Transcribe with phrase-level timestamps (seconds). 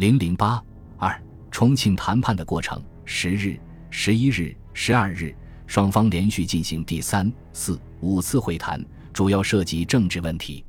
[0.00, 0.58] 零零八
[0.96, 1.14] 二
[1.50, 3.60] 重庆谈判的过程：十日、
[3.90, 8.82] 十一日、十二日，双方连续进行第三、四、五次会谈，
[9.12, 10.64] 主要涉及政治问题。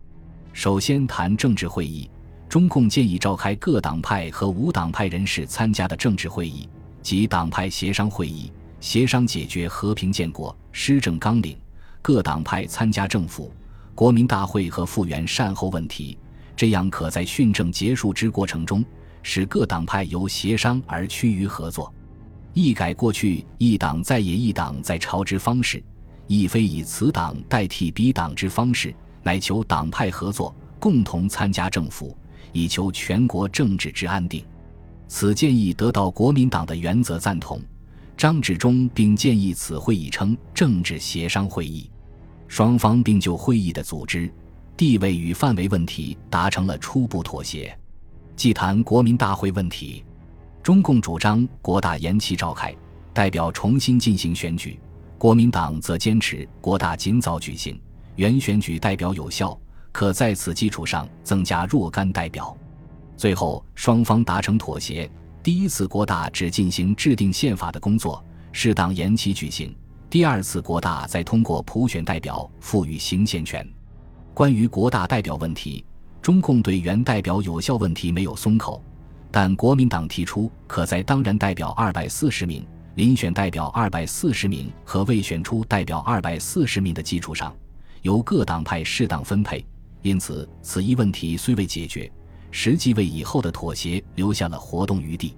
[0.51, 2.11] 首先谈政治会议，
[2.49, 6.67] 中共建议召开各党派和无党派人士参加的政治会议
[7.01, 8.51] 及党派协商会议，
[8.81, 11.57] 协商解决和平建国、施政纲领。
[12.01, 13.49] 各党派参加政府、
[13.95, 16.17] 国民大会和复原善后问题，
[16.53, 18.83] 这样可在训政结束之过程中，
[19.23, 21.93] 使各党派由协商而趋于合作，
[22.53, 25.83] 一改过去一党在野、一党在朝之方式，
[26.27, 28.93] 亦非以此党代替彼党之方式，
[29.23, 32.17] 乃求党派合作，共同参加政府，
[32.51, 34.43] 以求全国政治之安定。
[35.07, 37.61] 此建议得到国民党的原则赞同。
[38.17, 41.89] 张治中并建议此会议称政治协商会议，
[42.47, 44.31] 双方并就会议的组织、
[44.77, 47.75] 地位与范围问题达成了初步妥协。
[48.35, 50.03] 既谈国民大会问题，
[50.63, 52.75] 中共主张国大延期召开，
[53.13, 54.79] 代表重新进行选举；
[55.17, 57.79] 国民党则坚持国大尽早举行，
[58.15, 59.57] 原选举代表有效，
[59.91, 62.55] 可在此基础上增加若干代表。
[63.15, 65.09] 最后，双方达成妥协。
[65.43, 69.75] 第一次国大只进行制定宪法的工作，适当延期举行。
[70.09, 73.67] 第二次国大再通过普选代表赋予行宪权。
[74.33, 75.83] 关于国大代表问题，
[76.21, 78.81] 中共对原代表有效问题没有松口，
[79.31, 82.63] 但国民党提出可在当然代表二百四十名、
[82.95, 87.51] 遴选代表二百四十名和未选出代表二百四十名的基础上，
[88.03, 89.65] 由各党派适当分配。
[90.03, 92.11] 因此，此一问题虽未解决。
[92.53, 95.33] 实际为以后的妥协留下了活动余地。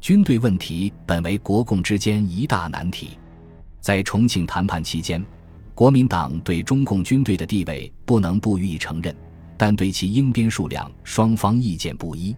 [0.00, 3.10] 军队问题本为国共之间一大难题，
[3.80, 5.24] 在重庆谈判期间，
[5.74, 9.14] 国民党对中共军队的地位不能不予以承认，
[9.56, 12.34] 但对其应编数量，双方意见不一。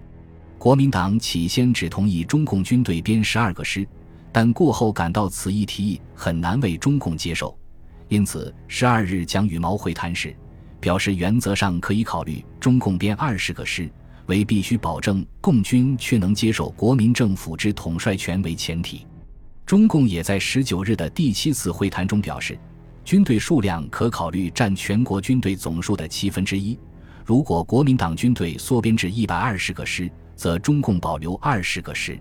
[0.59, 3.87] 国民党起先只同意中共军队编十二个师，
[4.33, 7.57] 但过后感到此一提议很难为中共接受，
[8.09, 10.35] 因此十二日将羽毛会谈时，
[10.81, 13.91] 表示原则上可以考虑中共编二十个师。
[14.27, 19.07] 为必须保证共军却能接受国民政府之统帅权为前提，
[19.65, 22.59] 中共也在十九日的第七次会谈中表示，
[23.07, 26.79] 军队数量可考虑占全国军队总数的七分之一。
[27.29, 32.19] 如果国民党军队缩编至一百二十个师，则中共保留二十个师。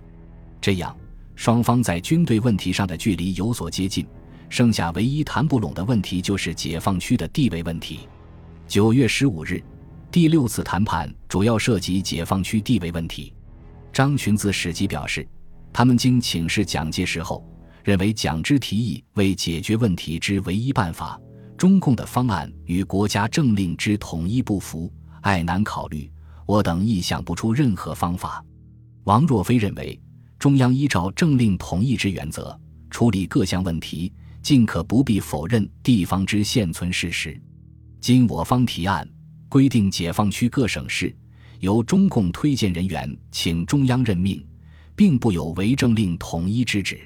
[0.59, 0.93] 这样，
[1.33, 4.05] 双方在军队问题上的距离有所接近。
[4.49, 8.01] 剩下唯一谈不拢的问题就是解放区的地位问题。
[8.67, 9.63] 九月十五日。
[10.11, 13.33] 第六次谈判主要涉及解放区地位问题。
[13.93, 15.25] 张群自史籍表示，
[15.71, 17.41] 他们经请示蒋介石后，
[17.81, 21.17] 认为蒋之提议为解决问题之唯一办法，
[21.57, 24.91] 中共的方案与国家政令之统一不符，
[25.21, 26.09] 爱难考虑。
[26.45, 28.45] 我等亦想不出任何方法。
[29.03, 29.99] 王若飞认为，
[30.37, 32.57] 中央依照政令统一之原则
[32.89, 37.39] 处理各项问题，尽可不必否认地方之现存事实。
[37.99, 39.07] 今我方提案。
[39.49, 41.15] 规定解放区各省市
[41.61, 44.45] 由中共推荐人员请中央任命，
[44.93, 46.99] 并不有违政令统一之旨。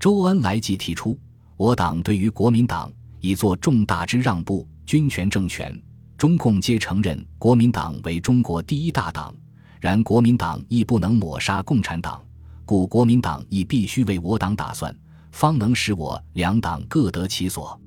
[0.00, 1.20] 周恩来即提出，
[1.58, 5.80] 我党对于国民党已做重大之让步，军权政权
[6.16, 9.34] 中共皆承认国民党为中国第一大党，
[9.80, 12.22] 然国民党亦不能抹杀共产党，
[12.64, 14.94] 故国民党亦必须为我党打算，
[15.32, 17.78] 方能使我两党各得其所。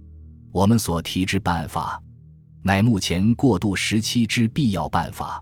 [0.51, 2.01] 我们所提之办法。
[2.61, 5.41] 乃目前过渡时期之必要办法。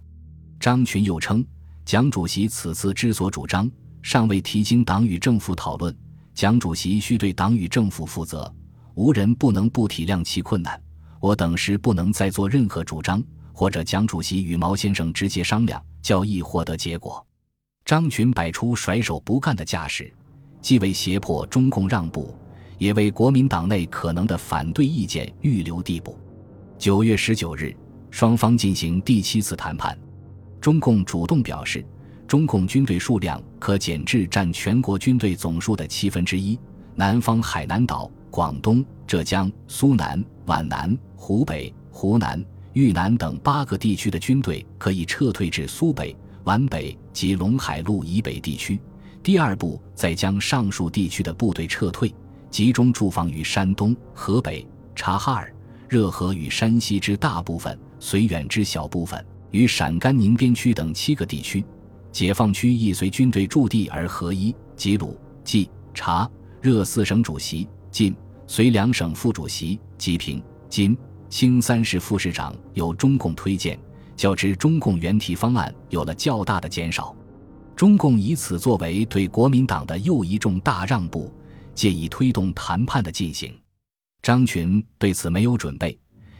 [0.59, 1.43] 张群又称，
[1.83, 3.69] 蒋主席此次之所主张，
[4.03, 5.95] 尚未提经党与政府讨论，
[6.35, 8.53] 蒋主席需对党与政府负责，
[8.97, 10.81] 无人不能不体谅其困难。
[11.19, 17.23] 我等时不能再做任何主张，或者蒋主席与毛先生直接商量，较易获得结果。
[17.85, 20.11] 张群摆出甩手不干的架势，
[20.61, 22.35] 既为胁迫中共让步，
[22.79, 26.17] 也为国民党内可能的反对意见预留地步。
[26.79, 27.75] 九月十九日，
[28.09, 29.95] 双方进行第七次谈判。
[30.59, 31.85] 中共主动表示，
[32.27, 36.59] 中共军队数量可减至占全国军队总数的七分之一。
[36.95, 42.43] 南方海南岛、广东、浙江、苏南、皖南、湖北、湖南、
[42.73, 48.79] 豫南等八个地区的军队可以撤退至苏北、皖北及陇海路以北地区。
[49.23, 52.13] 第二步，再将上述地区的部队撤退，
[52.49, 54.65] 集中驻防于山东、河北、
[54.95, 55.53] 察哈尔。
[55.89, 61.63] 热河与山西之大部分，绥远之小部分，与陕甘宁边区等七个地区，
[62.11, 64.53] 解放区亦随军队驻地而合一。
[64.75, 66.29] 吉鲁、冀、察、
[66.61, 68.15] 热四省主席，晋、
[68.47, 70.97] 绥两省副主席，吉平、金、
[71.29, 73.79] 清三市副市长由中共推荐，
[74.15, 77.15] 较之中共原提方案有了较大的减少。
[77.75, 81.31] 中共以此作为对国民党的又一重大让步，
[81.75, 83.53] 借以推动谈判的进行。
[84.23, 85.97] 张群对此没有准备，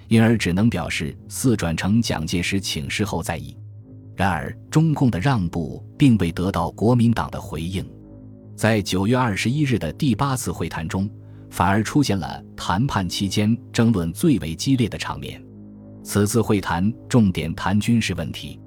[0.08, 3.56] 因而只能表示四转呈蒋介石请示后再议。
[4.16, 7.88] 然而，中共的让步并未得到国民党的回应，
[8.56, 11.08] 在九月二十一日的第八次会谈中，
[11.50, 15.42] 反而出现了谈判期间争论最为激烈的场面。
[16.04, 18.60] 此次会谈重点谈军事问题，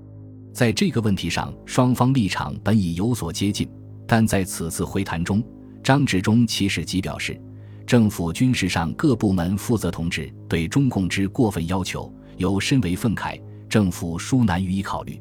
[0.52, 3.68] 在这个问题上，双方立场本已有所接近，
[4.06, 5.42] 但在此次会谈中，
[5.82, 7.40] 张治中其实即表示，
[7.86, 15.18] 政府军事上各部门负责同志对中共之过分要求，有深为愤慨，政府殊难予以考虑。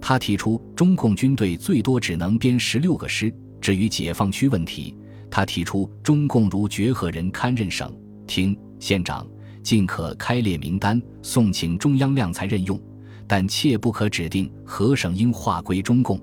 [0.00, 3.30] 他提出，中共军队最多只能编十六个师。
[3.60, 4.96] 至于解放区问题，
[5.30, 7.94] 他提出，中共如觉何人堪任省、
[8.26, 9.26] 厅、县长，
[9.62, 12.80] 尽可开列名单，送请中央量才任用，
[13.26, 16.20] 但切不可指定何省应划归中共。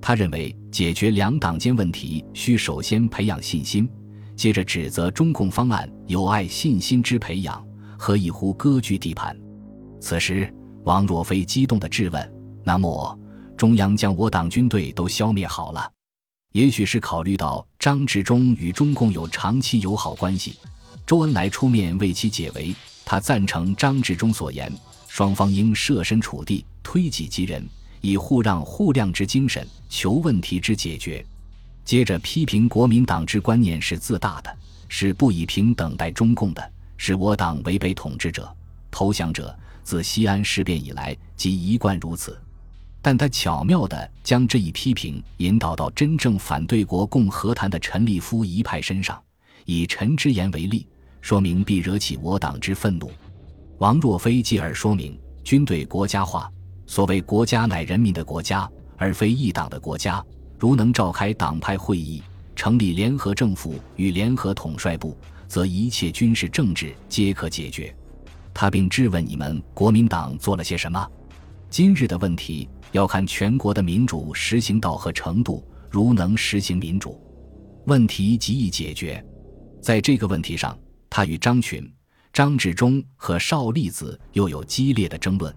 [0.00, 3.88] 他认为，解决两党间问题，需首先培养信心，
[4.36, 7.62] 接着指责中共方案有碍信心之培养，
[7.98, 9.36] 何以乎割据地盘？
[10.00, 10.52] 此时，
[10.84, 12.34] 王若飞激动地质问。
[12.64, 13.18] 那么，
[13.56, 15.90] 中央将我党军队都消灭好了，
[16.52, 20.56] 也许是考虑到张治中与中共有长期友好关系，
[21.06, 22.74] 周恩来出面为其解围。
[23.04, 24.72] 他赞成张治中所言，
[25.08, 27.66] 双方应设身处地，推己及人，
[28.00, 31.24] 以互让互谅之精神求问题之解决。
[31.84, 34.56] 接着批评国民党之观念是自大的，
[34.88, 38.50] 是不以平等待中共的，是我党违背统治者、
[38.90, 42.38] 投降者，自西安事变以来即一贯如此。
[43.00, 49.22] 但他巧妙地将这一批评引导到真正反对国共和谈的陈立夫一派身上，
[49.64, 50.86] 以陈之言为例，
[51.20, 53.10] 说明必惹起我党之愤怒。
[53.78, 56.50] 王若飞继而说明，军队国家化，
[56.86, 60.22] 所谓国家乃人民的国家，而非一党的国家。
[60.58, 62.20] 如能召开党派会议，
[62.56, 65.16] 成立联合政府与联合统帅部，
[65.46, 67.94] 则一切军事政治皆可解决。
[68.52, 71.08] 他并质问你们国民党做了些什么？
[71.70, 72.68] 今日的问题。
[72.92, 75.66] 要看全国的民主实行到何程度。
[75.90, 77.18] 如能实行民主，
[77.86, 79.24] 问题极易解决。
[79.80, 81.90] 在这个问题上，他与张群、
[82.30, 85.50] 张治中和邵力子又有激烈的争论。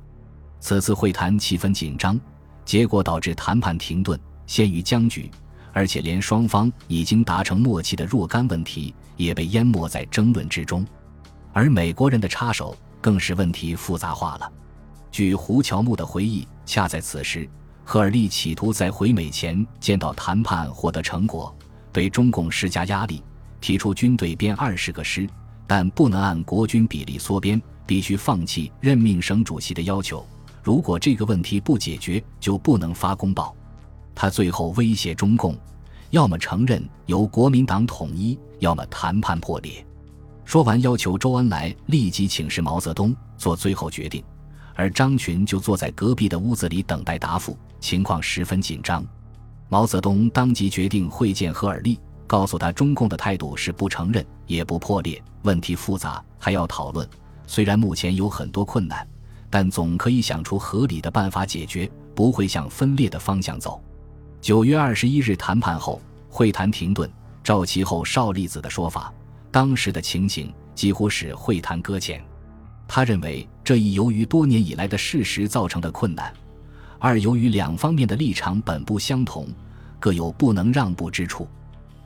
[0.62, 2.18] 此次会谈气氛紧张，
[2.64, 4.18] 结果导致谈判停顿，
[4.48, 5.30] 陷于僵局，
[5.74, 10.86] 而且连双方已经达成默契的若干问题也被淹没在争论之中。
[11.52, 14.50] 而美国人的插手，更使问题复杂化了。
[15.12, 16.48] 据胡乔木的回忆。
[16.66, 17.50] 恰在此时，
[17.84, 21.54] 赫尔利企图在回美前见到谈判获得成果，
[21.92, 23.22] 对中共施加压力，
[23.60, 25.28] 提出军队编二十个师，
[25.68, 30.26] 但不能按国军比例缩编，必须放弃任命省主席的要求。
[30.64, 33.54] 如果这个问题不解决，就不能发公报。
[34.16, 35.58] 他最后威胁中共，
[36.12, 39.86] 要么承认由国民党统一，要么谈判破裂。
[40.46, 44.24] 说完，要求周恩来立即请示毛泽东做最后决定。
[44.76, 49.06] 而张群就坐在隔壁的屋子里等待答复，情况十分紧张。
[49.70, 57.08] 毛泽东当即决定会见赫尔利，告诉他中共的态度是不承认也不破裂，问题复杂还要讨论。
[57.48, 59.08] 虽然目前有很多困难，
[59.50, 63.82] 但总可以想出合理的办法解决，不会向分裂的方向走。
[64.40, 67.10] 九月二十一日谈判后，会谈停顿。
[67.44, 69.12] 赵其后邵力子的说法，
[69.50, 72.24] 当时的情形几乎使会谈搁浅。
[72.88, 76.34] 他认为，这一由于多年以来的事实造成的困难；
[77.00, 79.48] 二由于两方面的立场本不相同，
[80.00, 81.48] 各有不能让步之处。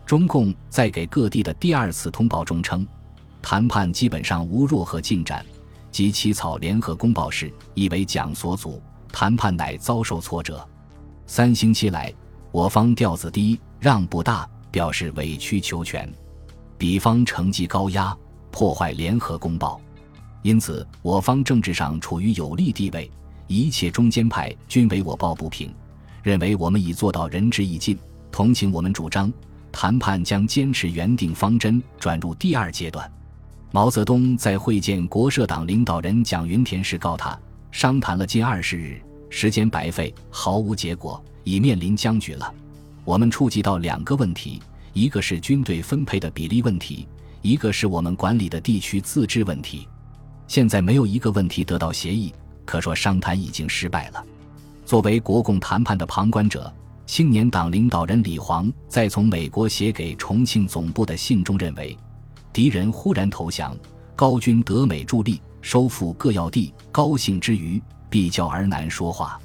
[0.06, 2.86] 中共在给各地的第二次通报中称，
[3.42, 5.44] 谈判基本上无若何进展，
[5.92, 8.82] 即起草联合公报时，以为蒋所阻，
[9.12, 10.64] 谈判乃遭受挫折。
[11.26, 12.14] 三星期来，
[12.52, 16.08] 我方调子低，让步大，表示委曲求全；
[16.78, 18.16] 彼方成绩高压，
[18.52, 19.82] 破坏联合公报。
[20.46, 23.10] 因此，我方政治上处于有利地位，
[23.48, 25.74] 一切中间派均为我抱不平，
[26.22, 27.98] 认为我们已做到仁至义尽，
[28.32, 29.34] 同情我们主张
[29.72, 33.12] 谈判将坚持原定方针，转入第二阶段。
[33.72, 37.36] 毛泽东在会见国社党领导人蒋云田时告他，
[37.72, 42.54] 商谈了近二十日，时间白费，毫无结果，已面临僵局了。
[43.04, 44.62] 我们触及到两个问题，
[44.94, 47.08] 一个是军队分配的比例问题，
[47.42, 49.88] 一个是我们管理的地区自治问题。
[50.48, 52.34] 现在没有一个问题得到协议，
[52.66, 54.24] 可说商谈已经失败了。
[54.86, 56.72] 作为国共谈判的旁观者，
[57.08, 61.98] 青年党领导人李煌在从美国写给重庆总部的信中认为，
[62.54, 63.75] 敌人忽然投降，
[64.16, 69.40] 高军德美助力，收复各要地，高兴之余，必教而难说话。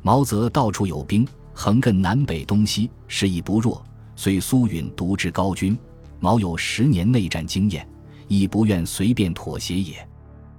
[0.00, 3.84] 毛泽到处有兵，横亘南北东西，势亦不弱。
[4.16, 5.78] 虽苏允独之高军，
[6.18, 7.86] 毛有十年内战经验，
[8.26, 10.07] 亦不愿随便妥协也。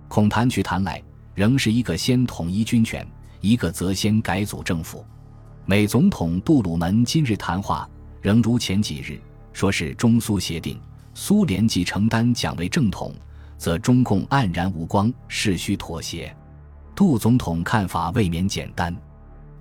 [0.10, 1.01] 恐谈去谈来，
[1.36, 3.08] 仍是一个先统一军权，
[3.42, 5.06] 一个则先改组政府。
[5.68, 7.88] 美总统杜鲁门今日谈话，
[8.20, 9.22] 仍如前几日，
[9.54, 10.82] 说是中苏协定，
[11.13, 13.13] 苏联既承担蒋为正统，
[13.56, 16.36] 则中共黯然无光，势需妥协。
[16.96, 18.94] 杜总统看法未免简单。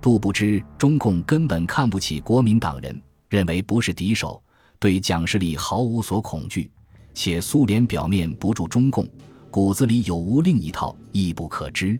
[0.01, 2.99] 杜不知中共根本看不起国民党人。
[3.29, 4.41] 认为不是敌手，
[4.79, 6.71] 对蒋势力毫无所恐惧，
[7.13, 9.07] 且苏联表面不助中共，
[9.49, 11.99] 骨子里有无另一套，亦不可知。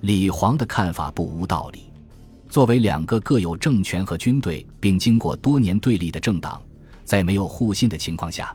[0.00, 1.92] 李煌的看法不无道理。
[2.48, 6.60] 作为两个各有政权和军队，并经过多年对立的政党，
[7.04, 8.54] 在没有互信的情况下，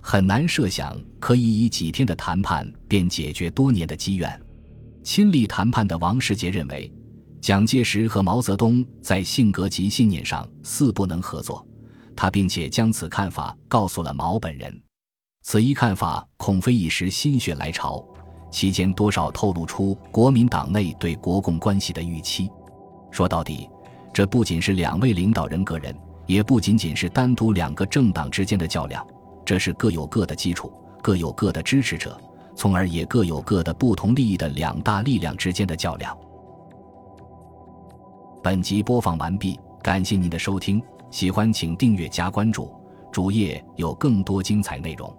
[0.00, 4.40] 很难设想可以以几天的谈判便解决多年的积怨。
[5.02, 6.92] 亲历谈判的王世杰认为。
[7.40, 11.62] 蒋介石和毛泽东在性格及信念上似不能合作，
[12.16, 14.74] 他并且将此看法告诉了毛本人。
[15.44, 18.02] 此一看法恐非一时心血来潮，
[18.50, 22.50] 期间多少透露出国民党内对国共关系的预期。
[23.10, 23.68] 说到底，
[24.10, 29.06] 这不仅是两位领导人个人，也不仅仅是单独两个政党之间的较量，
[29.44, 30.72] 这是各有各的基础，
[31.02, 32.18] 各有各的支持者，
[32.56, 36.16] 从而也各有各的不同利益的两大力量之间的较量。
[38.42, 42.72] 本集播放完毕，感谢您的收听，喜欢请订阅加关注，
[43.12, 45.14] 主页有更多精彩内容。